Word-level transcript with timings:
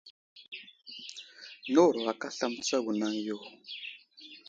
Nəwuro 1.71 1.99
aka 2.11 2.27
aslam 2.29 2.51
mətsago 2.53 2.89
anaŋ 2.93 3.13
yo. 3.27 3.37